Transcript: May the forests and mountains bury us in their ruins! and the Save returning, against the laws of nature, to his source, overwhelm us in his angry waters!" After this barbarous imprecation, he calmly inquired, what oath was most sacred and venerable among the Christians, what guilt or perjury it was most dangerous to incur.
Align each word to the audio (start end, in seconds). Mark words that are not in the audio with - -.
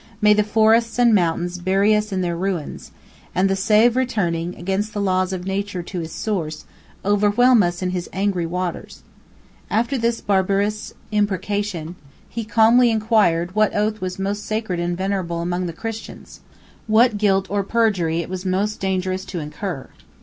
May 0.19 0.33
the 0.33 0.43
forests 0.43 0.97
and 0.97 1.13
mountains 1.13 1.59
bury 1.59 1.95
us 1.95 2.11
in 2.11 2.21
their 2.21 2.35
ruins! 2.35 2.89
and 3.35 3.47
the 3.47 3.55
Save 3.55 3.95
returning, 3.95 4.55
against 4.55 4.95
the 4.95 4.99
laws 4.99 5.31
of 5.31 5.45
nature, 5.45 5.83
to 5.83 5.99
his 5.99 6.11
source, 6.11 6.65
overwhelm 7.05 7.61
us 7.61 7.83
in 7.83 7.91
his 7.91 8.09
angry 8.11 8.47
waters!" 8.47 9.03
After 9.69 9.99
this 9.99 10.19
barbarous 10.19 10.95
imprecation, 11.11 11.95
he 12.27 12.43
calmly 12.43 12.89
inquired, 12.89 13.53
what 13.53 13.75
oath 13.75 14.01
was 14.01 14.17
most 14.17 14.43
sacred 14.43 14.79
and 14.79 14.97
venerable 14.97 15.39
among 15.39 15.67
the 15.67 15.71
Christians, 15.71 16.39
what 16.87 17.19
guilt 17.19 17.45
or 17.51 17.61
perjury 17.61 18.21
it 18.21 18.27
was 18.27 18.43
most 18.43 18.79
dangerous 18.79 19.23
to 19.25 19.37
incur. 19.39 19.87